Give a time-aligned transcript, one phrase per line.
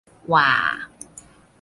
[0.27, 0.49] หว่า